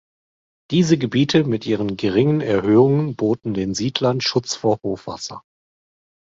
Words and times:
Diese 0.71 0.97
Gebiete 0.97 1.43
mit 1.43 1.67
ihren 1.67 1.95
geringen 1.95 2.41
Erhöhungen 2.41 3.15
boten 3.15 3.53
den 3.53 3.75
Siedlern 3.75 4.19
Schutz 4.19 4.55
vor 4.55 4.79
Hochwasser. 4.81 5.43